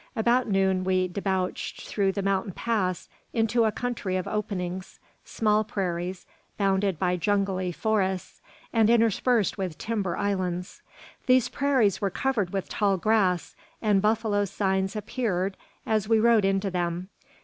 [0.15, 6.25] About noon we debouched through the mountain pass into a country of openings small prairies,
[6.57, 8.41] bounded by jungly forests,
[8.73, 10.81] and interspersed with timber islands.
[11.27, 16.71] These prairies were covered with tall grass, and buffalo signs appeared as we rode into
[16.71, 17.09] them.